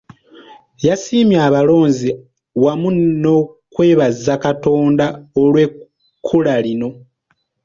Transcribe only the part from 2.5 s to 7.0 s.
wamu n’okwebaza Katonda olw’ekkula lino.